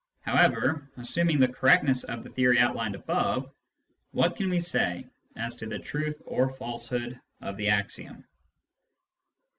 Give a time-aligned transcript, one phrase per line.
[0.21, 3.51] However, assuming the correctness of the theory outlined above,
[4.09, 8.25] what can we say as to the truth or falsehood of the axiom